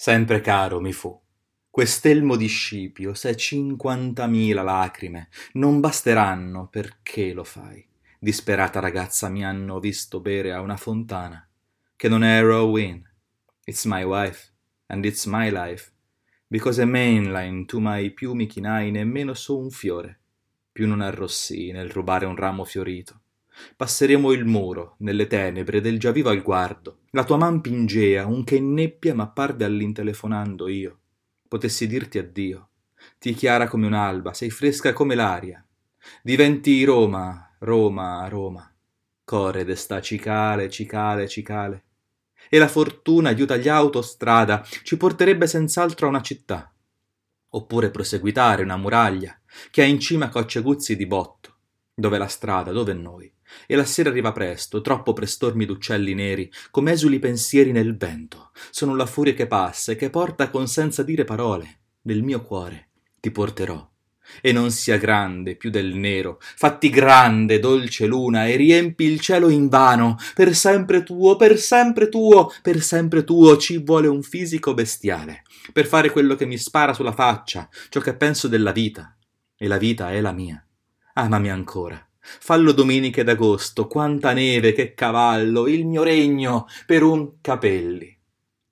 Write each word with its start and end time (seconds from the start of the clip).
Sempre 0.00 0.40
caro 0.40 0.80
mi 0.80 0.92
fu. 0.92 1.20
Quest'elmo 1.68 2.36
di 2.36 2.46
Scipio, 2.46 3.14
se 3.14 3.34
cinquantamila 3.34 4.62
lacrime 4.62 5.28
non 5.54 5.80
basteranno 5.80 6.68
perché 6.68 7.32
lo 7.32 7.42
fai. 7.42 7.84
Disperata 8.16 8.78
ragazza 8.78 9.28
mi 9.28 9.44
hanno 9.44 9.80
visto 9.80 10.20
bere 10.20 10.52
a 10.52 10.60
una 10.60 10.76
fontana, 10.76 11.44
che 11.96 12.08
non 12.08 12.22
è 12.22 12.40
Rowin. 12.40 13.02
It's 13.64 13.86
my 13.86 14.04
wife, 14.04 14.52
and 14.86 15.04
it's 15.04 15.24
my 15.26 15.50
life. 15.50 15.90
Because 16.46 16.80
a 16.80 16.86
mainline 16.86 17.64
tu 17.64 17.80
mai 17.80 18.12
più 18.12 18.34
mi 18.34 18.46
chinai 18.46 18.92
nemmeno 18.92 19.34
su 19.34 19.58
un 19.58 19.70
fiore, 19.70 20.20
più 20.70 20.86
non 20.86 21.00
arrossii 21.00 21.72
nel 21.72 21.90
rubare 21.90 22.24
un 22.24 22.36
ramo 22.36 22.62
fiorito. 22.62 23.22
Passeremo 23.74 24.30
il 24.30 24.44
muro, 24.44 24.94
nelle 24.98 25.26
tenebre 25.26 25.80
del 25.80 25.98
già 25.98 26.12
vivo 26.12 26.30
al 26.30 26.42
guardo. 26.42 27.00
La 27.12 27.24
tua 27.24 27.38
man 27.38 27.62
pingea, 27.62 28.26
un 28.26 28.44
che 28.44 28.56
in 28.56 28.74
nebbia 28.74 29.14
m'apparve 29.14 29.64
all'intelefonando 29.64 30.68
io. 30.68 30.98
Potessi 31.48 31.86
dirti 31.86 32.18
addio. 32.18 32.68
Ti 33.18 33.32
chiara 33.32 33.66
come 33.66 33.86
un'alba, 33.86 34.34
sei 34.34 34.50
fresca 34.50 34.92
come 34.92 35.14
l'aria. 35.14 35.64
Diventi 36.22 36.84
Roma, 36.84 37.56
Roma, 37.60 38.28
Roma. 38.28 38.70
Corre 39.24 39.64
desta 39.64 40.02
cicale, 40.02 40.68
cicale, 40.68 41.26
cicale. 41.28 41.84
E 42.50 42.58
la 42.58 42.68
fortuna 42.68 43.30
aiuta 43.30 43.56
gli 43.56 43.68
autostrada, 43.68 44.62
ci 44.82 44.98
porterebbe 44.98 45.46
senz'altro 45.46 46.06
a 46.06 46.10
una 46.10 46.20
città. 46.20 46.70
Oppure 47.50 47.90
proseguitare 47.90 48.62
una 48.62 48.76
muraglia, 48.76 49.38
che 49.70 49.80
ha 49.80 49.86
in 49.86 49.98
cima 49.98 50.28
cocceguzzi 50.28 50.94
di 50.94 51.06
botto. 51.06 51.57
Dove 51.98 52.16
la 52.16 52.28
strada, 52.28 52.70
dove 52.70 52.92
noi 52.92 53.28
e 53.66 53.74
la 53.74 53.84
sera 53.84 54.10
arriva 54.10 54.30
presto, 54.30 54.80
troppo 54.80 55.12
per 55.12 55.28
stormi 55.28 55.64
d'uccelli 55.64 56.14
neri, 56.14 56.48
come 56.70 56.92
esuli 56.92 57.18
pensieri 57.18 57.72
nel 57.72 57.96
vento. 57.96 58.52
Sono 58.70 58.94
la 58.94 59.04
furia 59.04 59.34
che 59.34 59.48
passa 59.48 59.90
e 59.90 59.96
che 59.96 60.08
porta 60.08 60.48
con 60.48 60.68
senza 60.68 61.02
dire 61.02 61.24
parole. 61.24 61.80
Nel 62.02 62.22
mio 62.22 62.40
cuore 62.42 62.90
ti 63.18 63.32
porterò. 63.32 63.84
E 64.40 64.52
non 64.52 64.70
sia 64.70 64.96
grande 64.96 65.56
più 65.56 65.70
del 65.70 65.94
nero, 65.94 66.38
fatti 66.40 66.88
grande, 66.88 67.58
dolce 67.58 68.06
luna, 68.06 68.46
e 68.46 68.54
riempi 68.54 69.02
il 69.02 69.18
cielo 69.18 69.48
invano. 69.48 70.18
Per 70.34 70.54
sempre 70.54 71.02
tuo, 71.02 71.34
per 71.34 71.58
sempre 71.58 72.08
tuo, 72.08 72.52
per 72.62 72.80
sempre 72.80 73.24
tuo 73.24 73.56
ci 73.56 73.82
vuole 73.82 74.06
un 74.06 74.22
fisico 74.22 74.72
bestiale, 74.72 75.42
per 75.72 75.86
fare 75.86 76.10
quello 76.10 76.36
che 76.36 76.46
mi 76.46 76.58
spara 76.58 76.92
sulla 76.92 77.10
faccia, 77.12 77.68
ciò 77.88 77.98
che 78.00 78.14
penso 78.14 78.46
della 78.46 78.70
vita. 78.70 79.16
E 79.56 79.66
la 79.66 79.78
vita 79.78 80.12
è 80.12 80.20
la 80.20 80.30
mia. 80.30 80.62
Amami 81.18 81.50
ancora 81.50 82.00
Fallo 82.20 82.70
domeniche 82.70 83.24
d'agosto, 83.24 83.88
quanta 83.88 84.32
neve, 84.32 84.72
che 84.72 84.94
cavallo, 84.94 85.66
il 85.66 85.84
mio 85.84 86.04
regno, 86.04 86.66
per 86.86 87.02
un 87.02 87.40
capelli. 87.40 88.16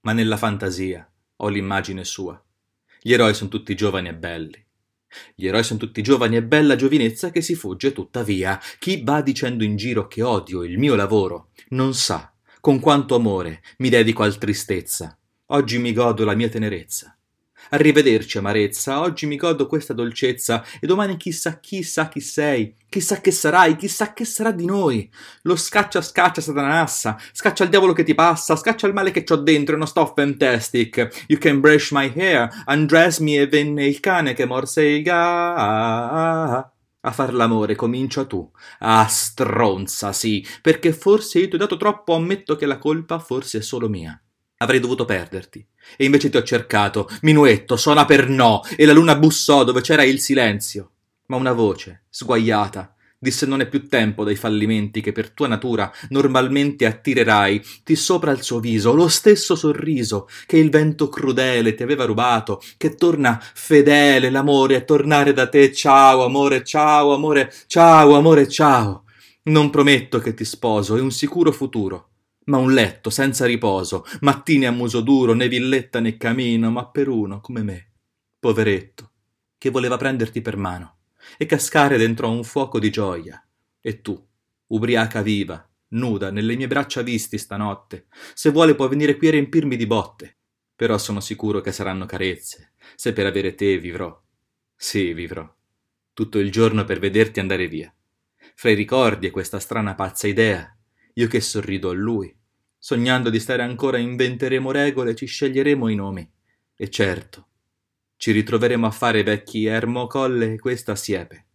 Ma 0.00 0.12
nella 0.12 0.36
fantasia 0.36 1.08
ho 1.36 1.48
l'immagine 1.48 2.02
sua. 2.02 2.42
Gli 3.00 3.12
eroi 3.12 3.34
sono 3.34 3.50
tutti 3.50 3.76
giovani 3.76 4.08
e 4.08 4.14
belli. 4.14 4.64
Gli 5.36 5.46
eroi 5.46 5.62
sono 5.62 5.78
tutti 5.78 6.02
giovani 6.02 6.36
e 6.36 6.42
bella 6.42 6.74
giovinezza 6.74 7.30
che 7.30 7.42
si 7.42 7.54
fugge 7.54 7.92
tuttavia. 7.92 8.58
Chi 8.80 9.02
va 9.04 9.20
dicendo 9.20 9.62
in 9.62 9.76
giro 9.76 10.08
che 10.08 10.22
odio 10.22 10.64
il 10.64 10.78
mio 10.78 10.96
lavoro, 10.96 11.50
non 11.68 11.94
sa 11.94 12.32
con 12.60 12.80
quanto 12.80 13.14
amore 13.14 13.62
mi 13.78 13.88
dedico 13.88 14.24
al 14.24 14.38
tristezza. 14.38 15.16
Oggi 15.46 15.78
mi 15.78 15.92
godo 15.92 16.24
la 16.24 16.34
mia 16.34 16.48
tenerezza. 16.48 17.16
Arrivederci, 17.70 18.38
amarezza, 18.38 19.00
oggi 19.00 19.26
mi 19.26 19.36
godo 19.36 19.66
questa 19.66 19.94
dolcezza 19.94 20.64
e 20.80 20.86
domani 20.86 21.16
chissà 21.16 21.58
chissà 21.58 22.08
chi 22.08 22.20
sei, 22.20 22.74
chissà 22.88 23.20
che 23.20 23.30
sarai, 23.30 23.76
chissà 23.76 24.12
che 24.12 24.24
sarà 24.24 24.50
di 24.50 24.66
noi. 24.66 25.10
Lo 25.42 25.56
scaccia 25.56 26.02
scaccia 26.02 26.40
satanassa, 26.40 27.18
scaccia 27.32 27.64
il 27.64 27.70
diavolo 27.70 27.92
che 27.92 28.04
ti 28.04 28.14
passa, 28.14 28.56
scaccia 28.56 28.86
il 28.86 28.92
male 28.92 29.10
che 29.10 29.24
c'ho 29.24 29.36
dentro 29.36 29.74
e 29.74 29.78
non 29.78 29.86
sto 29.86 30.12
fantastic. 30.14 31.24
You 31.28 31.38
can 31.38 31.60
brush 31.60 31.90
my 31.92 32.12
hair, 32.14 32.48
undress 32.66 33.18
me 33.18 33.36
e 33.36 33.46
venne 33.48 33.86
il 33.86 34.00
cane 34.00 34.34
che 34.34 34.44
morse 34.44 34.82
il 34.82 35.02
ga. 35.02 36.70
A 37.04 37.10
far 37.10 37.34
l'amore 37.34 37.74
comincia 37.74 38.24
tu. 38.26 38.48
Ah, 38.78 39.06
stronza, 39.08 40.12
sì, 40.12 40.46
perché 40.60 40.92
forse 40.92 41.40
io 41.40 41.48
ti 41.48 41.54
ho 41.56 41.58
dato 41.58 41.76
troppo, 41.76 42.14
ammetto 42.14 42.54
che 42.54 42.66
la 42.66 42.78
colpa 42.78 43.18
forse 43.18 43.58
è 43.58 43.62
solo 43.62 43.88
mia. 43.88 44.20
Avrei 44.62 44.80
dovuto 44.80 45.04
perderti. 45.04 45.64
E 45.96 46.04
invece 46.04 46.30
ti 46.30 46.36
ho 46.36 46.42
cercato. 46.42 47.08
Minuetto, 47.22 47.76
suona 47.76 48.04
per 48.04 48.28
no. 48.28 48.62
E 48.76 48.86
la 48.86 48.92
luna 48.92 49.16
bussò 49.16 49.64
dove 49.64 49.80
c'era 49.80 50.04
il 50.04 50.20
silenzio. 50.20 50.90
Ma 51.26 51.36
una 51.36 51.52
voce, 51.52 52.04
sguaiata, 52.10 52.94
disse 53.22 53.46
non 53.46 53.60
è 53.60 53.68
più 53.68 53.86
tempo 53.86 54.24
dei 54.24 54.34
fallimenti 54.34 55.00
che 55.00 55.12
per 55.12 55.30
tua 55.30 55.46
natura 55.46 55.92
normalmente 56.08 56.86
attirerai 56.86 57.62
ti 57.84 57.94
sopra 57.94 58.32
il 58.32 58.42
suo 58.42 58.58
viso 58.58 58.92
lo 58.92 59.06
stesso 59.06 59.54
sorriso 59.54 60.28
che 60.44 60.56
il 60.56 60.70
vento 60.70 61.08
crudele 61.08 61.76
ti 61.76 61.84
aveva 61.84 62.04
rubato 62.04 62.60
che 62.76 62.96
torna 62.96 63.40
fedele 63.40 64.28
l'amore 64.28 64.74
a 64.74 64.80
tornare 64.80 65.32
da 65.32 65.48
te 65.48 65.72
ciao 65.72 66.24
amore 66.24 66.64
ciao 66.64 67.14
amore 67.14 67.52
ciao 67.68 68.16
amore 68.16 68.48
ciao 68.48 69.04
non 69.44 69.70
prometto 69.70 70.18
che 70.18 70.34
ti 70.34 70.44
sposo 70.44 70.96
è 70.96 71.00
un 71.00 71.12
sicuro 71.12 71.52
futuro 71.52 72.11
ma 72.44 72.58
un 72.58 72.72
letto 72.72 73.10
senza 73.10 73.46
riposo, 73.46 74.04
mattine 74.20 74.66
a 74.66 74.70
muso 74.70 75.00
duro, 75.00 75.34
né 75.34 75.48
villetta 75.48 76.00
né 76.00 76.16
camino, 76.16 76.70
ma 76.70 76.86
per 76.88 77.08
uno 77.08 77.40
come 77.40 77.62
me, 77.62 77.90
poveretto, 78.38 79.10
che 79.58 79.70
voleva 79.70 79.96
prenderti 79.96 80.40
per 80.40 80.56
mano 80.56 80.96
e 81.36 81.46
cascare 81.46 81.96
dentro 81.96 82.30
un 82.30 82.44
fuoco 82.44 82.78
di 82.78 82.90
gioia. 82.90 83.44
E 83.80 84.00
tu, 84.00 84.20
ubriaca 84.68 85.22
viva, 85.22 85.68
nuda, 85.88 86.30
nelle 86.30 86.56
mie 86.56 86.66
braccia 86.66 87.02
visti 87.02 87.38
stanotte, 87.38 88.06
se 88.34 88.50
vuole 88.50 88.74
può 88.74 88.88
venire 88.88 89.16
qui 89.16 89.28
a 89.28 89.32
riempirmi 89.32 89.76
di 89.76 89.86
botte, 89.86 90.36
però 90.74 90.98
sono 90.98 91.20
sicuro 91.20 91.60
che 91.60 91.72
saranno 91.72 92.06
carezze, 92.06 92.72
se 92.96 93.12
per 93.12 93.26
avere 93.26 93.54
te 93.54 93.78
vivrò. 93.78 94.20
Sì, 94.74 95.12
vivrò. 95.12 95.48
Tutto 96.12 96.38
il 96.38 96.50
giorno 96.50 96.84
per 96.84 96.98
vederti 96.98 97.40
andare 97.40 97.68
via. 97.68 97.94
Fra 98.54 98.70
i 98.70 98.74
ricordi 98.74 99.28
e 99.28 99.30
questa 99.30 99.60
strana 99.60 99.94
pazza 99.94 100.26
idea, 100.26 100.76
io 101.14 101.28
che 101.28 101.40
sorrido 101.40 101.90
a 101.90 101.94
lui. 101.94 102.34
Sognando 102.78 103.30
di 103.30 103.38
stare 103.38 103.62
ancora 103.62 103.98
inventeremo 103.98 104.70
regole, 104.70 105.14
ci 105.14 105.26
sceglieremo 105.26 105.88
i 105.88 105.94
nomi. 105.94 106.30
E 106.74 106.90
certo, 106.90 107.48
ci 108.16 108.32
ritroveremo 108.32 108.86
a 108.86 108.90
fare 108.90 109.22
vecchi 109.22 109.66
Ermo 109.66 110.06
Colle 110.06 110.54
e 110.54 110.58
questa 110.58 110.96
siepe, 110.96 111.46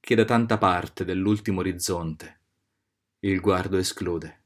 che 0.00 0.14
da 0.14 0.24
tanta 0.24 0.58
parte 0.58 1.04
dell'ultimo 1.04 1.60
orizzonte 1.60 2.40
il 3.24 3.40
guardo 3.40 3.78
esclude. 3.78 4.43